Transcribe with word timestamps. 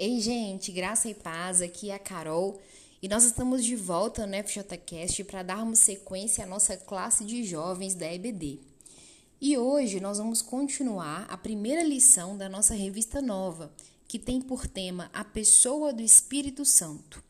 Ei, 0.00 0.20
gente, 0.20 0.70
graça 0.70 1.08
e 1.08 1.14
paz, 1.14 1.60
aqui 1.60 1.90
é 1.90 1.94
a 1.94 1.98
Carol 1.98 2.60
e 3.02 3.08
nós 3.08 3.24
estamos 3.24 3.64
de 3.64 3.74
volta 3.74 4.28
no 4.28 4.36
FJCast 4.44 5.24
para 5.24 5.42
darmos 5.42 5.80
sequência 5.80 6.44
à 6.44 6.46
nossa 6.46 6.76
classe 6.76 7.24
de 7.24 7.42
jovens 7.42 7.96
da 7.96 8.06
EBD. 8.06 8.60
E 9.40 9.58
hoje 9.58 9.98
nós 9.98 10.18
vamos 10.18 10.40
continuar 10.40 11.26
a 11.28 11.36
primeira 11.36 11.82
lição 11.82 12.38
da 12.38 12.48
nossa 12.48 12.74
revista 12.74 13.20
nova, 13.20 13.72
que 14.06 14.20
tem 14.20 14.40
por 14.40 14.68
tema 14.68 15.10
a 15.12 15.24
pessoa 15.24 15.92
do 15.92 16.00
Espírito 16.00 16.64
Santo. 16.64 17.20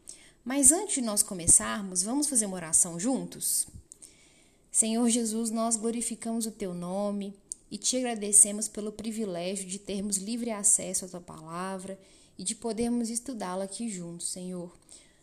Mas 0.45 0.71
antes 0.71 0.96
de 0.96 1.00
nós 1.00 1.23
começarmos, 1.23 2.03
vamos 2.03 2.29
fazer 2.29 2.45
uma 2.45 2.57
oração 2.57 3.00
juntos? 3.00 3.66
Senhor 4.71 5.09
Jesus, 5.09 5.50
nós 5.50 5.75
glorificamos 5.77 6.45
o 6.45 6.50
teu 6.50 6.75
nome 6.75 7.32
e 7.71 7.79
te 7.79 7.96
agradecemos 7.96 8.69
pelo 8.69 8.93
privilégio 8.93 9.66
de 9.66 9.79
termos 9.79 10.19
livre 10.19 10.50
acesso 10.50 11.07
à 11.07 11.08
tua 11.08 11.21
palavra 11.22 11.99
e 12.39 12.45
de 12.45 12.55
podermos 12.55 13.11
estudá-la 13.11 13.65
aqui 13.65 13.89
juntos, 13.89 14.29
Senhor. 14.29 14.73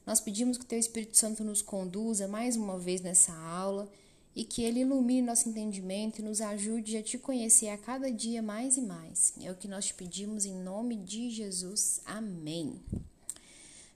Nós 0.05 0.19
pedimos 0.19 0.57
que 0.57 0.65
teu 0.65 0.77
Espírito 0.77 1.17
Santo 1.17 1.43
nos 1.43 1.61
conduza 1.61 2.27
mais 2.27 2.55
uma 2.55 2.77
vez 2.77 3.01
nessa 3.01 3.33
aula 3.33 3.89
e 4.35 4.43
que 4.43 4.61
ele 4.61 4.81
ilumine 4.81 5.21
nosso 5.21 5.47
entendimento 5.47 6.19
e 6.19 6.23
nos 6.23 6.41
ajude 6.41 6.97
a 6.97 7.01
te 7.01 7.17
conhecer 7.17 7.69
a 7.69 7.77
cada 7.77 8.11
dia 8.11 8.41
mais 8.41 8.75
e 8.75 8.81
mais. 8.81 9.33
É 9.41 9.49
o 9.49 9.55
que 9.55 9.67
nós 9.67 9.85
te 9.85 9.93
pedimos 9.93 10.45
em 10.45 10.53
nome 10.53 10.97
de 10.97 11.29
Jesus. 11.29 12.01
Amém. 12.05 12.79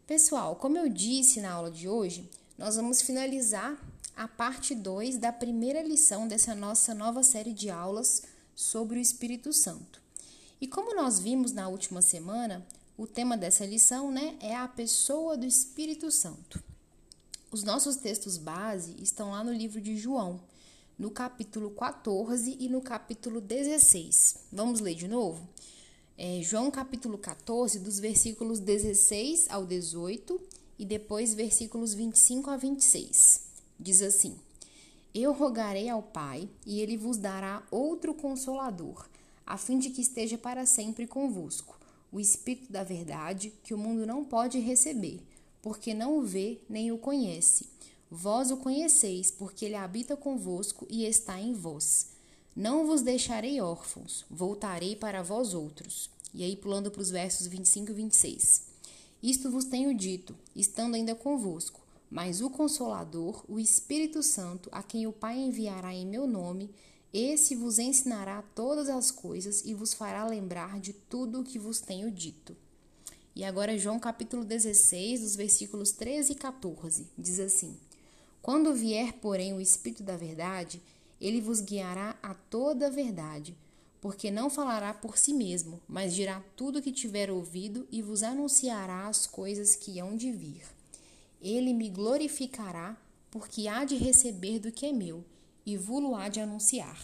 Pessoal, 0.08 0.56
como 0.56 0.78
eu 0.78 0.88
disse 0.88 1.42
na 1.42 1.52
aula 1.52 1.70
de 1.70 1.90
hoje, 1.90 2.28
nós 2.58 2.78
vamos 2.78 3.02
finalizar 3.02 3.78
a 4.16 4.28
parte 4.28 4.73
2 4.73 5.17
da 5.17 5.31
primeira 5.31 5.84
lição 5.84 6.28
dessa 6.28 6.56
nossa 6.56 6.95
nova 6.95 7.22
série 7.22 7.54
de 7.54 7.70
aulas 7.70 8.23
sobre 8.56 8.98
o 8.98 9.02
Espírito 9.02 9.54
Santo. 9.54 10.02
E 10.59 10.67
como 10.67 10.95
nós 10.95 11.20
vimos 11.20 11.52
na 11.52 11.67
última 11.67 12.02
semana, 12.02 12.66
o 13.00 13.08
tema 13.08 13.38
dessa 13.38 13.66
lição 13.66 14.11
né, 14.11 14.36
é 14.42 14.53
a 14.53 14.67
pessoa 14.67 15.38
do 15.38 15.45
Espírito 15.45 16.11
Santo. 16.11 16.61
Os 17.50 17.64
nossos 17.64 17.95
textos 17.95 18.38
base 18.38 18.94
estão 19.02 19.31
lá 19.31 19.42
no 19.42 19.53
livro 19.53 19.80
de 19.80 19.95
João, 19.95 20.42
no 20.97 21.09
capítulo 21.09 21.72
14 21.72 22.58
e 22.59 22.67
no 22.67 22.81
capítulo 22.81 23.39
16. 23.39 24.47
Vamos 24.52 24.81
ler 24.81 24.95
de 24.95 25.08
novo? 25.08 25.47
É, 26.17 26.42
João 26.44 26.70
capítulo 26.70 27.17
14, 27.17 27.80
dos 27.80 28.00
versículos 28.00 28.59
16 28.59 29.50
ao 29.50 29.66
18 29.66 30.38
e 30.77 30.83
depois 30.83 31.33
versículos 31.33 31.94
25 31.94 32.50
a 32.50 32.58
26. 32.58 33.45
Diz 33.80 34.02
assim: 34.02 34.38
eu 35.16 35.31
rogarei 35.31 35.88
ao 35.88 36.03
Pai, 36.03 36.50
e 36.66 36.81
ele 36.81 36.97
vos 36.97 37.16
dará 37.16 37.64
outro 37.72 38.14
consolador, 38.14 39.08
a 39.45 39.58
fim 39.58 39.80
de 39.80 39.89
que 39.89 40.02
esteja 40.02 40.38
para 40.38 40.66
sempre 40.66 41.08
convosco, 41.08 41.78
o 42.11 42.19
Espírito 42.19 42.71
da 42.71 42.83
Verdade, 42.83 43.53
que 43.63 43.73
o 43.73 43.77
mundo 43.77 44.05
não 44.05 44.23
pode 44.23 44.59
receber, 44.59 45.21
porque 45.61 45.93
não 45.93 46.17
o 46.17 46.21
vê 46.21 46.59
nem 46.69 46.91
o 46.91 46.97
conhece. 46.97 47.67
Vós 48.09 48.52
o 48.52 48.57
conheceis, 48.57 49.29
porque 49.29 49.65
ele 49.65 49.75
habita 49.75 50.17
convosco 50.17 50.87
e 50.89 51.05
está 51.05 51.39
em 51.39 51.53
vós. 51.53 52.07
Não 52.55 52.85
vos 52.85 53.02
deixarei 53.02 53.61
órfãos, 53.61 54.25
voltarei 54.30 54.95
para 54.95 55.21
vós 55.21 55.53
outros. 55.53 56.09
E 56.33 56.43
aí, 56.43 56.55
pulando 56.55 56.91
para 56.91 57.02
os 57.02 57.09
versos 57.09 57.47
25 57.47 57.91
e 57.91 57.93
26. 57.93 58.63
Isto 59.21 59.52
vos 59.52 59.65
tenho 59.65 59.93
dito, 59.93 60.35
estando 60.55 60.95
ainda 60.95 61.13
convosco 61.13 61.80
mas 62.09 62.41
o 62.41 62.49
Consolador, 62.49 63.43
o 63.47 63.59
Espírito 63.59 64.23
Santo, 64.23 64.69
a 64.71 64.81
quem 64.81 65.05
o 65.05 65.11
Pai 65.13 65.37
enviará 65.37 65.93
em 65.93 66.05
meu 66.05 66.25
nome, 66.25 66.69
esse 67.13 67.55
vos 67.55 67.79
ensinará 67.79 68.41
todas 68.53 68.88
as 68.88 69.09
coisas 69.09 69.63
e 69.65 69.73
vos 69.73 69.93
fará 69.93 70.25
lembrar 70.25 70.79
de 70.79 70.93
tudo 70.93 71.41
o 71.41 71.43
que 71.43 71.57
vos 71.57 71.81
tenho 71.81 72.11
dito. 72.11 72.55
E 73.35 73.43
agora 73.43 73.77
João 73.77 73.99
capítulo 73.99 74.43
16, 74.43 75.21
dos 75.21 75.36
versículos 75.36 75.92
13 75.92 76.33
e 76.33 76.36
14, 76.36 77.08
diz 77.17 77.39
assim: 77.39 77.77
Quando 78.42 78.73
vier, 78.73 79.14
porém, 79.14 79.53
o 79.53 79.61
Espírito 79.61 80.03
da 80.03 80.17
verdade, 80.17 80.81
ele 81.19 81.42
vos 81.42 81.61
guiará 81.61 82.15
a 82.21 82.33
toda 82.33 82.87
a 82.87 82.92
verdade, 82.92 83.58
porque 84.02 84.30
não 84.30 84.49
falará 84.49 84.93
por 84.93 85.17
si 85.17 85.33
mesmo, 85.33 85.81
mas 85.87 86.14
dirá 86.14 86.43
tudo 86.55 86.80
o 86.80 86.81
que 86.81 86.92
tiver 86.92 87.31
ouvido 87.31 87.87
e 87.92 88.02
vos 88.02 88.23
anunciará 88.23 89.08
as 89.08 89.25
coisas 89.25 89.75
que 89.75 89.99
hão 89.99 90.15
de 90.15 90.31
vir. 90.31 90.61
Ele 91.42 91.73
me 91.73 91.89
glorificará, 91.89 92.98
porque 93.31 93.67
há 93.67 93.83
de 93.83 93.95
receber 93.95 94.59
do 94.59 94.71
que 94.71 94.86
é 94.86 94.92
meu, 94.92 95.23
e 95.65 95.77
vulo 95.77 96.15
há 96.15 96.30
de 96.30 96.39
anunciar. 96.39 96.99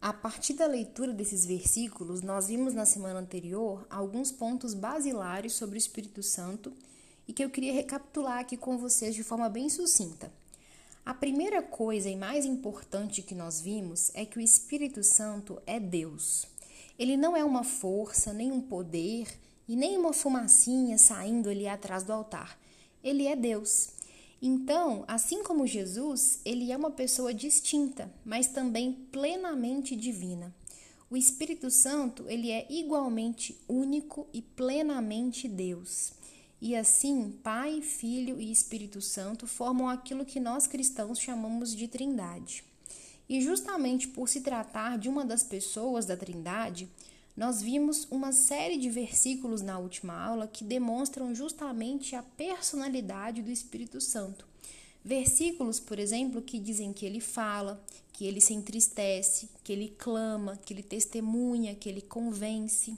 A 0.00 0.12
partir 0.12 0.52
da 0.52 0.66
leitura 0.66 1.12
desses 1.12 1.46
versículos, 1.46 2.20
nós 2.20 2.48
vimos 2.48 2.74
na 2.74 2.84
semana 2.84 3.20
anterior 3.20 3.86
alguns 3.88 4.30
pontos 4.30 4.74
basilares 4.74 5.54
sobre 5.54 5.76
o 5.76 5.78
Espírito 5.78 6.22
Santo 6.22 6.72
e 7.26 7.32
que 7.32 7.42
eu 7.42 7.48
queria 7.48 7.72
recapitular 7.72 8.38
aqui 8.38 8.56
com 8.56 8.76
vocês 8.76 9.14
de 9.14 9.24
forma 9.24 9.48
bem 9.48 9.70
sucinta. 9.70 10.30
A 11.06 11.14
primeira 11.14 11.62
coisa 11.62 12.08
e 12.08 12.16
mais 12.16 12.44
importante 12.44 13.22
que 13.22 13.34
nós 13.34 13.60
vimos 13.60 14.10
é 14.14 14.24
que 14.24 14.38
o 14.38 14.42
Espírito 14.42 15.02
Santo 15.02 15.60
é 15.66 15.80
Deus. 15.80 16.46
Ele 16.98 17.16
não 17.16 17.36
é 17.36 17.42
uma 17.44 17.64
força, 17.64 18.32
nem 18.32 18.52
um 18.52 18.60
poder, 18.60 19.28
e 19.66 19.76
nem 19.76 19.96
uma 19.96 20.12
fumacinha 20.12 20.98
saindo 20.98 21.48
ali 21.48 21.66
atrás 21.66 22.02
do 22.02 22.12
altar. 22.12 22.58
Ele 23.02 23.26
é 23.26 23.34
Deus. 23.34 23.88
Então, 24.46 25.06
assim 25.08 25.42
como 25.42 25.66
Jesus, 25.66 26.38
ele 26.44 26.70
é 26.70 26.76
uma 26.76 26.90
pessoa 26.90 27.32
distinta, 27.32 28.12
mas 28.22 28.46
também 28.46 28.92
plenamente 29.10 29.96
divina. 29.96 30.54
O 31.08 31.16
Espírito 31.16 31.70
Santo, 31.70 32.26
ele 32.28 32.50
é 32.50 32.66
igualmente 32.68 33.58
único 33.66 34.26
e 34.34 34.42
plenamente 34.42 35.48
Deus. 35.48 36.12
E 36.60 36.76
assim, 36.76 37.32
Pai, 37.42 37.80
Filho 37.80 38.38
e 38.38 38.52
Espírito 38.52 39.00
Santo 39.00 39.46
formam 39.46 39.88
aquilo 39.88 40.26
que 40.26 40.38
nós 40.38 40.66
cristãos 40.66 41.18
chamamos 41.18 41.74
de 41.74 41.88
Trindade. 41.88 42.64
E 43.26 43.40
justamente 43.40 44.08
por 44.08 44.28
se 44.28 44.42
tratar 44.42 44.98
de 44.98 45.08
uma 45.08 45.24
das 45.24 45.42
pessoas 45.42 46.04
da 46.04 46.18
Trindade, 46.18 46.86
nós 47.36 47.60
vimos 47.60 48.06
uma 48.10 48.32
série 48.32 48.76
de 48.76 48.88
versículos 48.88 49.60
na 49.60 49.78
última 49.78 50.14
aula 50.14 50.46
que 50.46 50.62
demonstram 50.62 51.34
justamente 51.34 52.14
a 52.14 52.22
personalidade 52.22 53.42
do 53.42 53.50
Espírito 53.50 54.00
Santo. 54.00 54.46
Versículos, 55.04 55.80
por 55.80 55.98
exemplo, 55.98 56.40
que 56.40 56.58
dizem 56.58 56.92
que 56.92 57.04
ele 57.04 57.20
fala, 57.20 57.84
que 58.12 58.24
ele 58.24 58.40
se 58.40 58.54
entristece, 58.54 59.48
que 59.64 59.72
ele 59.72 59.94
clama, 59.98 60.56
que 60.64 60.72
ele 60.72 60.82
testemunha, 60.82 61.74
que 61.74 61.88
ele 61.88 62.00
convence. 62.00 62.96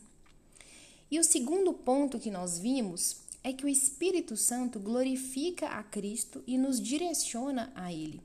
E 1.11 1.19
o 1.19 1.25
segundo 1.25 1.73
ponto 1.73 2.19
que 2.19 2.31
nós 2.31 2.59
vimos 2.59 3.17
é 3.43 3.53
que 3.53 3.65
o 3.65 3.69
Espírito 3.69 4.37
Santo 4.37 4.79
glorifica 4.79 5.69
a 5.69 5.83
Cristo 5.83 6.43
e 6.47 6.59
nos 6.59 6.81
direciona 6.81 7.73
a 7.75 7.93
Ele. 7.93 8.21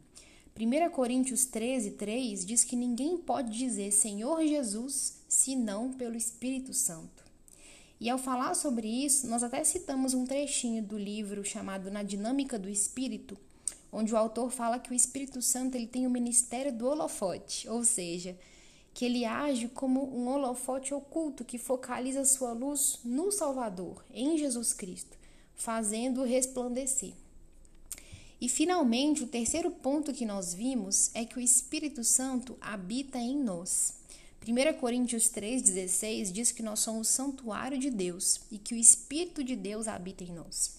1 0.59 0.89
Coríntios 0.89 1.45
13, 1.45 1.91
3 1.91 2.45
diz 2.45 2.63
que 2.63 2.75
ninguém 2.75 3.17
pode 3.17 3.55
dizer 3.55 3.91
Senhor 3.91 4.43
Jesus 4.45 5.20
senão 5.31 5.93
pelo 5.93 6.17
Espírito 6.17 6.73
Santo. 6.73 7.23
E 8.01 8.09
ao 8.09 8.17
falar 8.17 8.53
sobre 8.53 8.85
isso, 8.85 9.27
nós 9.27 9.41
até 9.41 9.63
citamos 9.63 10.13
um 10.13 10.25
trechinho 10.25 10.83
do 10.83 10.97
livro 10.97 11.41
chamado 11.45 11.89
Na 11.89 12.03
Dinâmica 12.03 12.59
do 12.59 12.67
Espírito, 12.67 13.37
onde 13.93 14.13
o 14.13 14.17
autor 14.17 14.51
fala 14.51 14.77
que 14.77 14.91
o 14.91 14.93
Espírito 14.93 15.41
Santo 15.41 15.75
ele 15.75 15.87
tem 15.87 16.05
o 16.05 16.09
ministério 16.09 16.73
do 16.73 16.85
holofote, 16.85 17.69
ou 17.69 17.85
seja, 17.85 18.37
que 18.93 19.05
ele 19.05 19.23
age 19.23 19.69
como 19.69 20.03
um 20.13 20.27
holofote 20.27 20.93
oculto 20.93 21.45
que 21.45 21.57
focaliza 21.57 22.25
sua 22.25 22.51
luz 22.51 22.99
no 23.01 23.31
Salvador, 23.31 24.03
em 24.13 24.37
Jesus 24.37 24.73
Cristo, 24.73 25.17
fazendo-o 25.55 26.25
resplandecer. 26.25 27.13
E 28.41 28.49
finalmente, 28.49 29.23
o 29.23 29.27
terceiro 29.27 29.71
ponto 29.71 30.11
que 30.11 30.25
nós 30.25 30.53
vimos 30.53 31.09
é 31.13 31.23
que 31.23 31.37
o 31.37 31.41
Espírito 31.41 32.03
Santo 32.03 32.57
habita 32.59 33.17
em 33.17 33.37
nós. 33.37 34.00
1 34.47 34.79
Coríntios 34.79 35.25
3,16 35.25 36.31
diz 36.31 36.51
que 36.51 36.63
nós 36.63 36.79
somos 36.79 37.07
o 37.07 37.11
santuário 37.11 37.77
de 37.77 37.91
Deus 37.91 38.41
e 38.49 38.57
que 38.57 38.73
o 38.73 38.77
Espírito 38.77 39.43
de 39.43 39.55
Deus 39.55 39.87
habita 39.87 40.23
em 40.23 40.31
nós. 40.31 40.77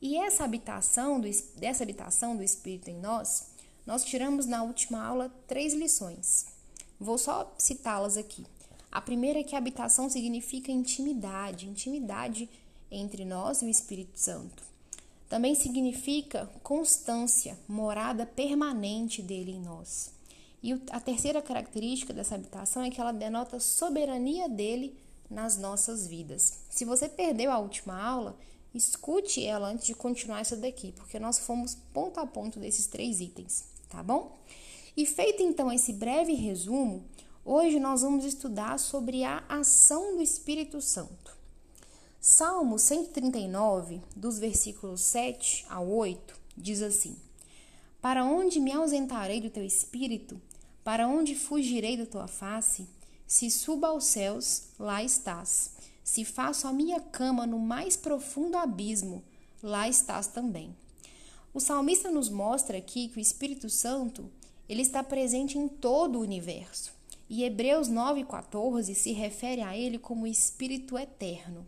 E 0.00 0.16
essa 0.16 0.44
habitação 0.44 1.20
do, 1.20 1.28
dessa 1.56 1.82
habitação 1.82 2.36
do 2.36 2.44
Espírito 2.44 2.90
em 2.90 3.00
nós, 3.00 3.48
nós 3.84 4.04
tiramos 4.04 4.46
na 4.46 4.62
última 4.62 5.04
aula 5.04 5.34
três 5.48 5.74
lições. 5.74 6.46
Vou 7.00 7.18
só 7.18 7.52
citá-las 7.58 8.16
aqui. 8.16 8.46
A 8.90 9.00
primeira 9.00 9.40
é 9.40 9.44
que 9.44 9.56
habitação 9.56 10.08
significa 10.08 10.70
intimidade, 10.70 11.68
intimidade 11.68 12.48
entre 12.88 13.24
nós 13.24 13.62
e 13.62 13.64
o 13.64 13.68
Espírito 13.68 14.20
Santo. 14.20 14.62
Também 15.28 15.56
significa 15.56 16.48
constância, 16.62 17.58
morada 17.66 18.24
permanente 18.24 19.22
dele 19.22 19.50
em 19.50 19.60
nós. 19.60 20.12
E 20.62 20.80
a 20.90 21.00
terceira 21.00 21.42
característica 21.42 22.12
dessa 22.12 22.36
habitação 22.36 22.82
é 22.82 22.90
que 22.90 23.00
ela 23.00 23.12
denota 23.12 23.58
soberania 23.58 24.48
dele 24.48 24.96
nas 25.28 25.56
nossas 25.56 26.06
vidas. 26.06 26.60
Se 26.70 26.84
você 26.84 27.08
perdeu 27.08 27.50
a 27.50 27.58
última 27.58 28.00
aula, 28.00 28.36
escute 28.72 29.44
ela 29.44 29.68
antes 29.68 29.86
de 29.86 29.94
continuar 29.94 30.40
essa 30.40 30.56
daqui, 30.56 30.92
porque 30.92 31.18
nós 31.18 31.38
fomos 31.38 31.76
ponto 31.92 32.20
a 32.20 32.26
ponto 32.26 32.60
desses 32.60 32.86
três 32.86 33.20
itens, 33.20 33.64
tá 33.88 34.02
bom? 34.02 34.38
E 34.96 35.04
feito 35.04 35.42
então 35.42 35.72
esse 35.72 35.92
breve 35.92 36.34
resumo, 36.34 37.04
hoje 37.44 37.80
nós 37.80 38.02
vamos 38.02 38.24
estudar 38.24 38.78
sobre 38.78 39.24
a 39.24 39.42
ação 39.48 40.16
do 40.16 40.22
Espírito 40.22 40.80
Santo. 40.80 41.36
Salmo 42.20 42.78
139, 42.78 44.00
dos 44.14 44.38
versículos 44.38 45.00
7 45.00 45.66
a 45.68 45.80
8, 45.80 46.38
diz 46.56 46.80
assim: 46.80 47.16
Para 48.00 48.24
onde 48.24 48.60
me 48.60 48.70
ausentarei 48.70 49.40
do 49.40 49.50
teu 49.50 49.64
espírito? 49.64 50.40
Para 50.84 51.06
onde 51.06 51.34
fugirei 51.34 51.96
da 51.96 52.06
tua 52.06 52.26
face? 52.26 52.88
Se 53.26 53.50
suba 53.50 53.88
aos 53.88 54.04
céus, 54.04 54.64
lá 54.78 55.02
estás. 55.02 55.72
Se 56.02 56.24
faço 56.24 56.66
a 56.66 56.72
minha 56.72 57.00
cama 57.00 57.46
no 57.46 57.58
mais 57.58 57.96
profundo 57.96 58.58
abismo, 58.58 59.22
lá 59.62 59.88
estás 59.88 60.26
também. 60.26 60.76
O 61.54 61.60
salmista 61.60 62.10
nos 62.10 62.28
mostra 62.28 62.78
aqui 62.78 63.08
que 63.08 63.18
o 63.18 63.20
Espírito 63.20 63.70
Santo 63.70 64.30
ele 64.68 64.82
está 64.82 65.02
presente 65.02 65.56
em 65.56 65.68
todo 65.68 66.18
o 66.18 66.22
universo. 66.22 66.92
E 67.28 67.44
Hebreus 67.44 67.88
9,14 67.88 68.94
se 68.94 69.12
refere 69.12 69.60
a 69.62 69.76
ele 69.76 69.98
como 69.98 70.26
Espírito 70.26 70.98
eterno. 70.98 71.66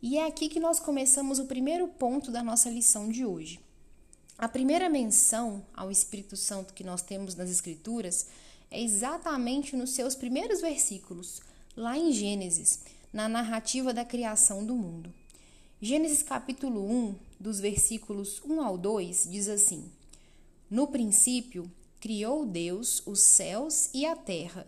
E 0.00 0.18
é 0.18 0.26
aqui 0.26 0.48
que 0.48 0.58
nós 0.58 0.80
começamos 0.80 1.38
o 1.38 1.44
primeiro 1.44 1.86
ponto 1.86 2.30
da 2.30 2.42
nossa 2.42 2.70
lição 2.70 3.08
de 3.08 3.24
hoje. 3.24 3.60
A 4.38 4.48
primeira 4.48 4.88
menção 4.88 5.64
ao 5.74 5.90
Espírito 5.90 6.36
Santo 6.36 6.74
que 6.74 6.82
nós 6.82 7.02
temos 7.02 7.34
nas 7.34 7.50
Escrituras 7.50 8.26
é 8.70 8.82
exatamente 8.82 9.76
nos 9.76 9.90
seus 9.90 10.14
primeiros 10.14 10.60
versículos, 10.60 11.40
lá 11.76 11.96
em 11.96 12.12
Gênesis, 12.12 12.80
na 13.12 13.28
narrativa 13.28 13.92
da 13.92 14.04
criação 14.04 14.64
do 14.64 14.74
mundo. 14.74 15.12
Gênesis 15.80 16.22
capítulo 16.22 16.90
1, 16.90 17.14
dos 17.38 17.60
versículos 17.60 18.40
1 18.44 18.60
ao 18.60 18.78
2, 18.78 19.28
diz 19.30 19.48
assim: 19.48 19.90
No 20.70 20.88
princípio, 20.88 21.70
criou 22.00 22.46
Deus 22.46 23.02
os 23.06 23.20
céus 23.20 23.90
e 23.92 24.06
a 24.06 24.16
terra. 24.16 24.66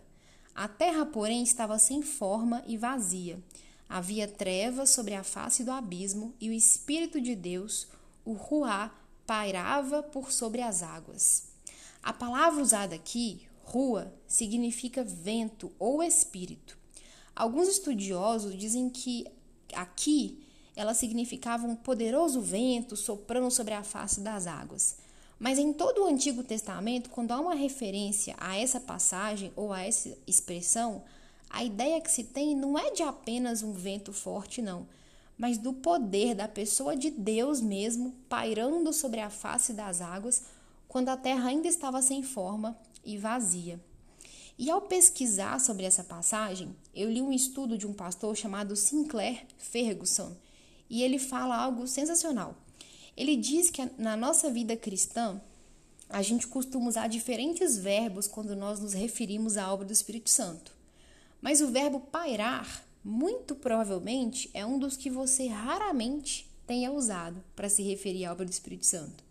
A 0.53 0.67
terra, 0.67 1.05
porém, 1.05 1.43
estava 1.43 1.77
sem 1.79 2.01
forma 2.01 2.63
e 2.65 2.77
vazia 2.77 3.39
Havia 3.87 4.27
trevas 4.27 4.89
sobre 4.89 5.13
a 5.13 5.23
face 5.23 5.63
do 5.63 5.71
abismo 5.71 6.33
e 6.41 6.49
o 6.49 6.53
Espírito 6.53 7.21
de 7.21 7.35
Deus, 7.35 7.87
o 8.23 8.33
Ruá, 8.33 8.91
pairava 9.25 10.03
por 10.03 10.31
sobre 10.31 10.61
as 10.61 10.83
águas. 10.83 11.47
A 12.01 12.13
palavra 12.13 12.61
usada 12.61 12.95
aqui, 12.95 13.47
rua, 13.63 14.13
significa 14.27 15.03
vento 15.03 15.71
ou 15.79 16.03
espírito. 16.03 16.77
Alguns 17.35 17.67
estudiosos 17.67 18.57
dizem 18.57 18.89
que 18.89 19.25
aqui 19.73 20.45
ela 20.75 20.93
significava 20.93 21.65
um 21.65 21.75
poderoso 21.75 22.41
vento 22.41 22.95
soprando 22.95 23.49
sobre 23.49 23.73
a 23.73 23.83
face 23.83 24.19
das 24.19 24.45
águas. 24.45 24.97
Mas 25.39 25.57
em 25.57 25.73
todo 25.73 26.03
o 26.03 26.07
Antigo 26.07 26.43
Testamento, 26.43 27.09
quando 27.09 27.31
há 27.31 27.39
uma 27.39 27.55
referência 27.55 28.35
a 28.37 28.57
essa 28.57 28.79
passagem 28.79 29.51
ou 29.55 29.73
a 29.73 29.81
essa 29.81 30.17
expressão, 30.25 31.03
a 31.49 31.63
ideia 31.63 31.99
que 32.01 32.11
se 32.11 32.23
tem 32.23 32.55
não 32.55 32.77
é 32.77 32.91
de 32.91 33.03
apenas 33.03 33.61
um 33.61 33.73
vento 33.73 34.13
forte, 34.13 34.61
não, 34.61 34.87
mas 35.37 35.57
do 35.57 35.73
poder 35.73 36.33
da 36.35 36.47
pessoa 36.47 36.95
de 36.95 37.09
Deus 37.09 37.61
mesmo 37.61 38.13
pairando 38.29 38.91
sobre 38.93 39.19
a 39.19 39.29
face 39.29 39.73
das 39.73 40.01
águas 40.01 40.43
quando 40.87 41.09
a 41.09 41.17
terra 41.17 41.49
ainda 41.49 41.67
estava 41.67 42.01
sem 42.01 42.23
forma 42.23 42.77
e 43.03 43.17
vazia. 43.17 43.79
E 44.57 44.69
ao 44.71 44.81
pesquisar 44.81 45.59
sobre 45.59 45.85
essa 45.85 46.03
passagem, 46.03 46.73
eu 46.93 47.11
li 47.11 47.21
um 47.21 47.33
estudo 47.33 47.77
de 47.77 47.85
um 47.85 47.93
pastor 47.93 48.35
chamado 48.35 48.75
Sinclair 48.75 49.45
Ferguson, 49.57 50.33
e 50.89 51.03
ele 51.03 51.19
fala 51.19 51.57
algo 51.57 51.87
sensacional. 51.87 52.55
Ele 53.17 53.35
diz 53.35 53.69
que 53.69 53.89
na 53.97 54.15
nossa 54.15 54.49
vida 54.49 54.77
cristã, 54.77 55.41
a 56.09 56.21
gente 56.21 56.47
costuma 56.47 56.87
usar 56.87 57.07
diferentes 57.07 57.77
verbos 57.77 58.27
quando 58.27 58.55
nós 58.55 58.79
nos 58.79 58.93
referimos 58.93 59.57
à 59.57 59.73
obra 59.73 59.85
do 59.85 59.91
Espírito 59.91 60.29
Santo. 60.29 60.71
Mas 61.41 61.59
o 61.59 61.67
verbo 61.67 61.99
pairar, 61.99 62.84
muito 63.05 63.53
provavelmente, 63.53 64.49
é 64.51 64.65
um 64.65 64.79
dos 64.79 64.97
que 64.97 65.11
você 65.11 65.45
raramente 65.45 66.49
tenha 66.65 66.91
usado 66.91 67.43
para 67.55 67.69
se 67.69 67.83
referir 67.83 68.25
à 68.25 68.31
obra 68.31 68.43
do 68.43 68.51
Espírito 68.51 68.87
Santo. 68.87 69.23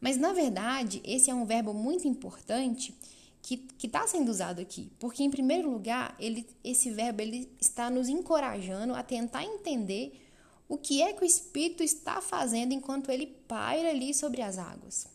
Mas, 0.00 0.16
na 0.16 0.32
verdade, 0.32 1.02
esse 1.04 1.30
é 1.30 1.34
um 1.34 1.44
verbo 1.44 1.74
muito 1.74 2.08
importante 2.08 2.94
que 3.42 3.68
está 3.82 4.06
sendo 4.06 4.30
usado 4.30 4.62
aqui, 4.62 4.90
porque, 4.98 5.22
em 5.22 5.30
primeiro 5.30 5.70
lugar, 5.70 6.16
ele, 6.18 6.46
esse 6.64 6.90
verbo 6.90 7.20
ele 7.20 7.46
está 7.60 7.90
nos 7.90 8.08
encorajando 8.08 8.94
a 8.94 9.02
tentar 9.02 9.44
entender 9.44 10.26
o 10.66 10.78
que 10.78 11.02
é 11.02 11.12
que 11.12 11.22
o 11.22 11.26
Espírito 11.26 11.82
está 11.82 12.22
fazendo 12.22 12.72
enquanto 12.72 13.10
ele 13.10 13.26
paira 13.46 13.90
ali 13.90 14.14
sobre 14.14 14.40
as 14.40 14.56
águas. 14.56 15.06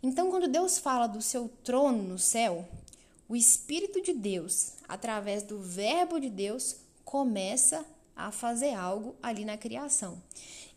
Então, 0.00 0.30
quando 0.30 0.46
Deus 0.46 0.78
fala 0.78 1.08
do 1.08 1.20
seu 1.20 1.48
trono 1.64 2.04
no 2.04 2.20
céu, 2.20 2.68
o 3.28 3.34
Espírito 3.34 4.00
de 4.00 4.12
Deus, 4.12 4.74
através 4.88 5.42
do 5.42 5.58
Verbo 5.58 6.20
de 6.20 6.30
Deus, 6.30 6.76
começa 7.04 7.84
a 8.14 8.30
fazer 8.30 8.74
algo 8.74 9.14
ali 9.22 9.44
na 9.44 9.56
criação. 9.56 10.20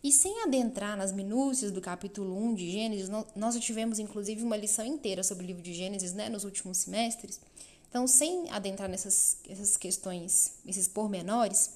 E 0.03 0.11
sem 0.11 0.43
adentrar 0.43 0.95
nas 0.95 1.11
minúcias 1.11 1.71
do 1.71 1.81
capítulo 1.81 2.37
1 2.37 2.53
de 2.53 2.71
Gênesis, 2.71 3.09
nós 3.35 3.59
tivemos 3.59 3.97
inclusive 3.97 4.43
uma 4.43 4.55
lição 4.55 4.85
inteira 4.85 5.23
sobre 5.23 5.43
o 5.43 5.47
livro 5.47 5.63
de 5.63 5.73
Gênesis 5.73 6.13
né, 6.13 6.29
nos 6.29 6.43
últimos 6.43 6.77
semestres. 6.77 7.41
Então, 7.89 8.05
sem 8.05 8.49
adentrar 8.51 8.89
nessas 8.89 9.37
essas 9.49 9.77
questões, 9.77 10.59
esses 10.65 10.87
pormenores, 10.87 11.71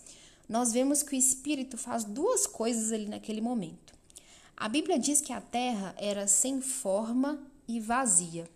nós 0.48 0.72
vemos 0.72 1.02
que 1.02 1.16
o 1.16 1.18
Espírito 1.18 1.78
faz 1.78 2.04
duas 2.04 2.46
coisas 2.46 2.92
ali 2.92 3.08
naquele 3.08 3.42
momento. 3.42 3.94
A 4.56 4.68
Bíblia 4.68 5.00
diz 5.00 5.22
que 5.22 5.32
a 5.32 5.40
terra 5.40 5.96
era 5.98 6.28
sem 6.28 6.60
forma 6.60 7.42
e 7.68 7.80
vazia. 7.80 8.50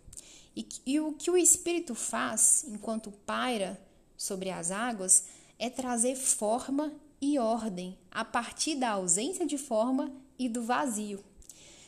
E, 0.54 0.68
e 0.84 1.00
o 1.00 1.14
que 1.14 1.30
o 1.30 1.36
Espírito 1.36 1.94
faz 1.94 2.64
enquanto 2.68 3.10
paira 3.10 3.80
sobre 4.16 4.50
as 4.50 4.70
águas 4.70 5.24
é 5.58 5.70
trazer 5.70 6.16
forma 6.16 6.92
e 7.20 7.38
ordem 7.38 7.96
a 8.10 8.24
partir 8.24 8.74
da 8.74 8.90
ausência 8.90 9.46
de 9.46 9.56
forma 9.56 10.12
e 10.38 10.48
do 10.48 10.62
vazio. 10.62 11.22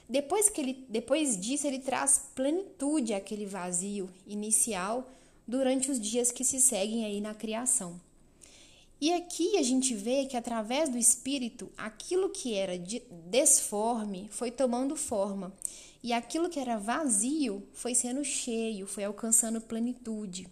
Depois, 0.09 0.49
que 0.49 0.61
ele, 0.61 0.87
depois 0.89 1.39
disso, 1.39 1.67
ele 1.67 1.81
traz 1.81 2.31
plenitude 2.35 3.13
àquele 3.13 3.45
vazio 3.45 4.09
inicial 4.27 5.11
durante 5.47 5.91
os 5.91 6.01
dias 6.01 6.31
que 6.31 6.45
se 6.45 6.61
seguem 6.61 7.05
aí 7.05 7.21
na 7.21 7.35
criação. 7.35 8.01
E 9.01 9.13
aqui 9.13 9.59
a 9.59 9.63
gente 9.63 9.95
vê 9.95 10.25
que 10.25 10.37
através 10.37 10.89
do 10.89 10.97
Espírito, 10.97 11.71
aquilo 11.77 12.31
que 12.31 12.55
era 12.55 12.79
desforme 13.29 14.29
foi 14.31 14.51
tomando 14.51 14.97
forma 14.97 15.53
e 16.03 16.13
aquilo 16.13 16.49
que 16.49 16.59
era 16.59 16.79
vazio 16.79 17.63
foi 17.75 17.95
sendo 17.95 18.25
cheio, 18.25 18.87
foi 18.87 19.05
alcançando 19.05 19.61
plenitude. 19.61 20.49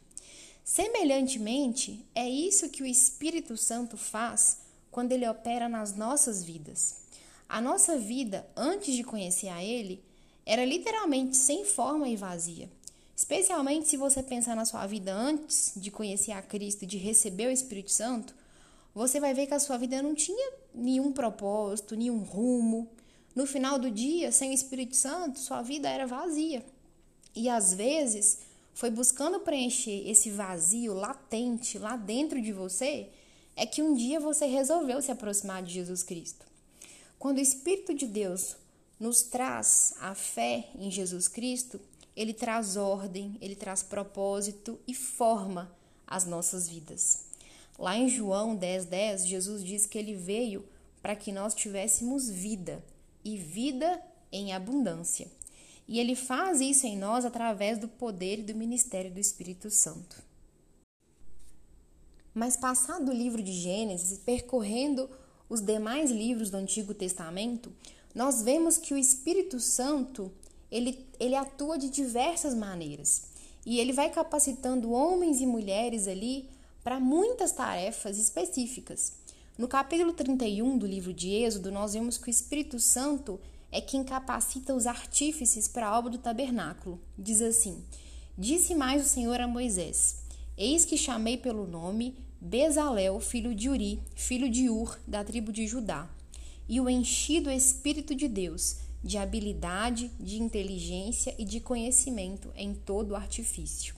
Semelhantemente, 0.65 2.05
é 2.15 2.27
isso 2.29 2.71
que 2.71 2.83
o 2.83 2.87
Espírito 2.87 3.55
Santo 3.55 3.99
faz 3.99 4.61
quando 4.91 5.13
ele 5.13 5.29
opera 5.29 5.69
nas 5.69 5.95
nossas 5.95 6.43
vidas. 6.43 7.05
A 7.47 7.61
nossa 7.61 7.99
vida, 7.99 8.49
antes 8.57 8.95
de 8.95 9.05
conhecer 9.05 9.49
a 9.49 9.63
Ele, 9.63 10.03
era 10.47 10.65
literalmente 10.65 11.37
sem 11.37 11.65
forma 11.65 12.09
e 12.09 12.17
vazia. 12.17 12.71
Especialmente 13.15 13.89
se 13.89 13.97
você 13.97 14.23
pensar 14.23 14.57
na 14.57 14.65
sua 14.65 14.87
vida 14.87 15.13
antes 15.13 15.73
de 15.77 15.91
conhecer 15.91 16.33
a 16.33 16.43
Cristo 16.43 16.87
de 16.87 16.97
receber 16.97 17.47
o 17.47 17.53
Espírito 17.53 17.93
Santo, 17.93 18.35
você 18.95 19.21
vai 19.21 19.35
ver 19.35 19.47
que 19.47 19.55
a 19.55 19.61
sua 19.61 19.77
vida 19.77 20.03
não 20.03 20.15
tinha 20.15 20.53
nenhum 20.75 21.13
propósito, 21.13 21.95
nenhum 21.95 22.19
rumo, 22.19 22.89
no 23.35 23.47
final 23.47 23.79
do 23.79 23.91
dia, 23.91 24.33
sem 24.33 24.51
o 24.51 24.55
Espírito 24.55 24.97
Santo, 24.97 25.41
sua 25.41 25.61
vida 25.61 25.89
era 25.89 26.07
vazia. 26.07 26.65
E 27.35 27.49
às 27.49 27.75
vezes, 27.75 28.39
foi 28.75 28.91
buscando 28.91 29.41
preencher 29.41 30.09
esse 30.09 30.31
vazio 30.31 30.93
latente 30.93 31.79
lá 31.79 31.97
dentro 31.97 32.43
de 32.43 32.53
você, 32.53 33.09
é 33.57 33.65
que 33.65 33.81
um 33.81 33.95
dia 33.95 34.19
você 34.19 34.47
resolveu 34.47 35.01
se 35.01 35.13
aproximar 35.13 35.63
de 35.63 35.73
Jesus 35.73 36.03
Cristo. 36.03 36.45
Quando 37.19 37.39
o 37.39 37.41
Espírito 37.41 37.95
de 37.95 38.07
Deus 38.07 38.57
nos 38.99 39.23
traz 39.23 39.95
a 40.01 40.15
fé 40.15 40.69
em 40.77 40.91
Jesus 40.91 41.29
Cristo, 41.29 41.81
ele 42.17 42.33
traz 42.33 42.77
ordem, 42.77 43.37
ele 43.41 43.55
traz 43.55 43.83
propósito 43.83 44.79
e 44.87 44.95
forma 44.95 45.75
às 46.07 46.25
nossas 46.25 46.69
vidas. 46.69 47.27
Lá 47.79 47.97
em 47.97 48.09
João 48.09 48.57
10,10, 48.57 48.85
10, 48.85 49.27
Jesus 49.27 49.65
diz 49.65 49.87
que 49.87 49.99
ele 49.99 50.15
veio 50.15 50.65
para 51.03 51.17
que 51.17 51.33
nós 51.33 51.55
tivéssemos 51.55 52.29
vida 52.31 52.85
e 53.25 53.37
vida 53.37 54.01
em 54.31 54.53
abundância. 54.53 55.29
E 55.87 56.01
ele 56.01 56.15
faz 56.15 56.61
isso 56.61 56.87
em 56.87 56.97
nós 56.97 57.25
através 57.25 57.79
do 57.79 57.89
poder 57.89 58.39
e 58.39 58.43
do 58.43 58.55
ministério 58.55 59.11
do 59.11 59.21
Espírito 59.21 59.71
Santo. 59.71 60.23
Mas 62.35 62.57
passado 62.57 63.11
o 63.11 63.15
livro 63.15 63.43
de 63.43 63.53
Gênesis, 63.53 64.19
percorrendo 64.19 65.09
os 65.49 65.61
demais 65.61 66.11
livros 66.11 66.51
do 66.51 66.57
Antigo 66.57 66.95
Testamento, 66.95 67.73
nós 68.15 68.43
vemos 68.43 68.79
que 68.79 68.95
o 68.95 68.99
Espírito 68.99 69.61
Santo, 69.61 70.33
ele, 70.71 71.07
ele 71.21 71.37
atua 71.37 71.79
de 71.79 71.91
diversas 71.91 72.55
maneiras. 72.55 73.23
E 73.67 73.79
ele 73.79 73.93
vai 73.93 74.11
capacitando 74.11 74.93
homens 74.93 75.41
e 75.41 75.47
mulheres 75.47 76.09
ali 76.09 76.49
para 76.83 76.99
muitas 76.99 77.53
tarefas 77.53 78.19
específicas. 78.19 79.13
No 79.57 79.69
capítulo 79.69 80.13
31 80.13 80.77
do 80.77 80.87
livro 80.87 81.13
de 81.13 81.31
Êxodo, 81.31 81.71
nós 81.71 81.95
vemos 81.95 82.19
que 82.19 82.29
o 82.29 82.31
Espírito 82.31 82.81
Santo 82.81 83.41
é 83.75 83.81
quem 83.81 84.05
capacita 84.05 84.73
os 84.73 84.87
artífices 84.87 85.67
para 85.67 85.89
a 85.89 85.99
obra 85.99 86.13
do 86.13 86.19
tabernáculo. 86.19 87.01
Diz 87.19 87.43
assim: 87.43 87.85
Disse 88.39 88.73
mais 88.73 89.05
o 89.05 89.09
Senhor 89.09 89.41
a 89.41 89.49
Moisés: 89.49 90.23
Eis 90.57 90.85
que 90.85 90.97
chamei 90.97 91.37
pelo 91.37 91.67
nome 91.67 92.17
Bezalel, 92.41 93.19
filho 93.19 93.53
de 93.53 93.69
Uri, 93.69 94.01
filho 94.15 94.49
de 94.49 94.71
Ur, 94.71 94.97
da 95.09 95.25
tribo 95.25 95.51
de 95.51 95.67
Judá, 95.67 96.09
e 96.69 96.81
o 96.81 96.89
enchi 96.89 97.41
do 97.41 97.51
Espírito 97.51 98.15
de 98.15 98.29
Deus, 98.29 98.77
de 99.03 99.19
habilidade, 99.19 100.09
de 100.21 100.41
inteligência 100.41 101.35
e 101.37 101.45
de 101.45 101.59
conhecimento 101.59 102.53
em 102.55 102.75
todo 102.75 103.11
o 103.11 103.17
artifício. 103.17 103.97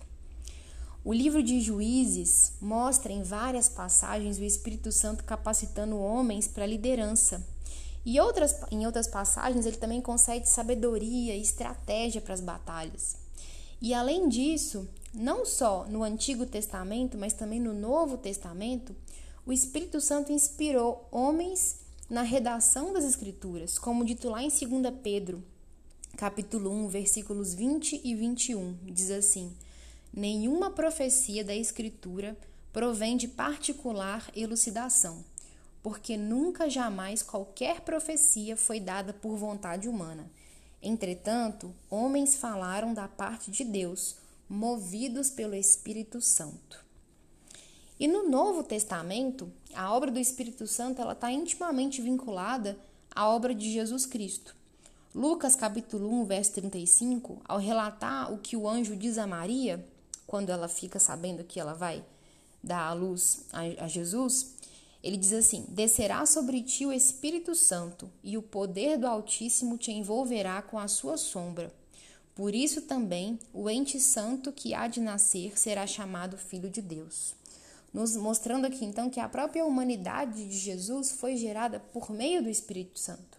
O 1.04 1.12
livro 1.12 1.42
de 1.42 1.60
Juízes 1.60 2.54
mostra 2.62 3.12
em 3.12 3.22
várias 3.22 3.68
passagens 3.68 4.38
o 4.38 4.44
Espírito 4.44 4.90
Santo 4.90 5.22
capacitando 5.22 5.98
homens 5.98 6.48
para 6.48 6.64
liderança. 6.64 7.46
E 8.06 8.20
outras, 8.20 8.54
em 8.70 8.86
outras 8.86 9.08
passagens 9.08 9.66
ele 9.66 9.78
também 9.78 10.00
concede 10.00 10.48
sabedoria 10.48 11.34
e 11.34 11.42
estratégia 11.42 12.20
para 12.20 12.34
as 12.34 12.40
batalhas. 12.40 13.16
E 13.82 13.92
além 13.92 14.28
disso, 14.28 14.88
não 15.12 15.44
só 15.44 15.84
no 15.88 16.04
Antigo 16.04 16.46
Testamento, 16.46 17.18
mas 17.18 17.32
também 17.32 17.58
no 17.58 17.74
Novo 17.74 18.16
Testamento, 18.16 18.94
o 19.44 19.52
Espírito 19.52 20.00
Santo 20.00 20.30
inspirou 20.30 21.08
homens 21.10 21.80
na 22.08 22.22
redação 22.22 22.92
das 22.92 23.04
Escrituras, 23.04 23.76
como 23.76 24.04
dito 24.04 24.28
lá 24.28 24.40
em 24.40 24.50
2 24.50 24.94
Pedro, 25.02 25.42
capítulo 26.16 26.70
1, 26.70 26.86
versículos 26.86 27.54
20 27.54 28.02
e 28.04 28.14
21, 28.14 28.78
diz 28.84 29.10
assim: 29.10 29.52
Nenhuma 30.14 30.70
profecia 30.70 31.44
da 31.44 31.56
Escritura 31.56 32.36
provém 32.72 33.16
de 33.16 33.26
particular 33.26 34.30
elucidação, 34.34 35.24
porque 35.86 36.16
nunca 36.16 36.68
jamais 36.68 37.22
qualquer 37.22 37.82
profecia 37.82 38.56
foi 38.56 38.80
dada 38.80 39.12
por 39.12 39.36
vontade 39.36 39.88
humana. 39.88 40.28
Entretanto, 40.82 41.72
homens 41.88 42.34
falaram 42.34 42.92
da 42.92 43.06
parte 43.06 43.52
de 43.52 43.62
Deus, 43.62 44.16
movidos 44.48 45.30
pelo 45.30 45.54
Espírito 45.54 46.20
Santo. 46.20 46.84
E 48.00 48.08
no 48.08 48.28
Novo 48.28 48.64
Testamento, 48.64 49.48
a 49.72 49.94
obra 49.94 50.10
do 50.10 50.18
Espírito 50.18 50.66
Santo 50.66 51.00
ela 51.00 51.12
está 51.12 51.30
intimamente 51.30 52.02
vinculada 52.02 52.76
à 53.14 53.28
obra 53.28 53.54
de 53.54 53.72
Jesus 53.72 54.04
Cristo. 54.06 54.56
Lucas 55.14 55.54
capítulo 55.54 56.10
1, 56.22 56.24
verso 56.24 56.52
35, 56.54 57.42
ao 57.44 57.60
relatar 57.60 58.32
o 58.32 58.38
que 58.38 58.56
o 58.56 58.68
anjo 58.68 58.96
diz 58.96 59.18
a 59.18 59.26
Maria, 59.28 59.86
quando 60.26 60.50
ela 60.50 60.66
fica 60.66 60.98
sabendo 60.98 61.44
que 61.44 61.60
ela 61.60 61.74
vai 61.74 62.04
dar 62.60 62.88
a 62.88 62.92
luz 62.92 63.44
a, 63.52 63.84
a 63.84 63.86
Jesus, 63.86 64.55
ele 65.06 65.16
diz 65.16 65.32
assim: 65.32 65.64
Descerá 65.68 66.26
sobre 66.26 66.62
ti 66.62 66.84
o 66.84 66.92
Espírito 66.92 67.54
Santo, 67.54 68.10
e 68.22 68.36
o 68.36 68.42
poder 68.42 68.98
do 68.98 69.06
Altíssimo 69.06 69.78
te 69.78 69.92
envolverá 69.92 70.60
com 70.62 70.78
a 70.78 70.88
sua 70.88 71.16
sombra. 71.16 71.72
Por 72.34 72.54
isso 72.54 72.82
também 72.82 73.38
o 73.52 73.70
ente 73.70 74.00
santo 74.00 74.52
que 74.52 74.74
há 74.74 74.86
de 74.86 75.00
nascer 75.00 75.58
será 75.58 75.86
chamado 75.86 76.36
Filho 76.36 76.68
de 76.68 76.82
Deus 76.82 77.34
nos 77.96 78.14
mostrando 78.14 78.66
aqui 78.66 78.84
então 78.84 79.08
que 79.08 79.18
a 79.18 79.26
própria 79.26 79.64
humanidade 79.64 80.46
de 80.46 80.58
Jesus 80.58 81.12
foi 81.12 81.34
gerada 81.34 81.80
por 81.80 82.10
meio 82.10 82.42
do 82.42 82.50
Espírito 82.50 82.98
Santo. 82.98 83.38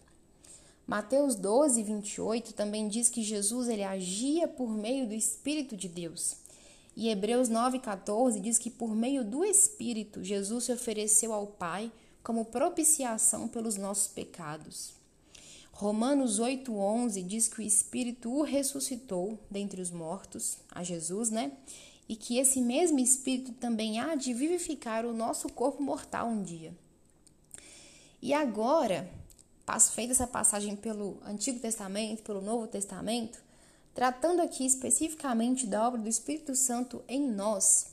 Mateus 0.84 1.36
12, 1.36 1.80
28 1.80 2.54
também 2.54 2.88
diz 2.88 3.08
que 3.08 3.22
Jesus 3.22 3.68
ele 3.68 3.84
agia 3.84 4.48
por 4.48 4.68
meio 4.68 5.06
do 5.06 5.14
Espírito 5.14 5.76
de 5.76 5.86
Deus. 5.88 6.34
E 6.98 7.10
Hebreus 7.10 7.48
9,14 7.48 8.40
diz 8.40 8.58
que 8.58 8.68
por 8.68 8.92
meio 8.92 9.22
do 9.22 9.44
Espírito 9.44 10.24
Jesus 10.24 10.64
se 10.64 10.72
ofereceu 10.72 11.32
ao 11.32 11.46
Pai 11.46 11.92
como 12.24 12.46
propiciação 12.46 13.46
pelos 13.46 13.76
nossos 13.76 14.08
pecados. 14.08 14.94
Romanos 15.70 16.40
8,11 16.40 17.24
diz 17.24 17.46
que 17.46 17.60
o 17.60 17.62
Espírito 17.62 18.28
o 18.28 18.42
ressuscitou 18.42 19.38
dentre 19.48 19.80
os 19.80 19.92
mortos, 19.92 20.58
a 20.72 20.82
Jesus, 20.82 21.30
né? 21.30 21.52
e 22.08 22.16
que 22.16 22.36
esse 22.36 22.60
mesmo 22.60 22.98
Espírito 22.98 23.52
também 23.52 24.00
há 24.00 24.16
de 24.16 24.34
vivificar 24.34 25.06
o 25.06 25.12
nosso 25.12 25.48
corpo 25.52 25.80
mortal 25.80 26.26
um 26.26 26.42
dia. 26.42 26.74
E 28.20 28.34
agora, 28.34 29.08
feita 29.94 30.14
essa 30.14 30.26
passagem 30.26 30.74
pelo 30.74 31.16
Antigo 31.24 31.60
Testamento, 31.60 32.24
pelo 32.24 32.40
Novo 32.40 32.66
Testamento, 32.66 33.40
tratando 33.98 34.40
aqui 34.40 34.64
especificamente 34.64 35.66
da 35.66 35.84
obra 35.84 36.00
do 36.00 36.08
Espírito 36.08 36.54
Santo 36.54 37.02
em 37.08 37.20
nós, 37.20 37.86